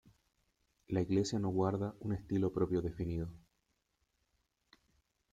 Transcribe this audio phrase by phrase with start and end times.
[0.87, 3.29] La iglesia no guarda un estilo propio definido.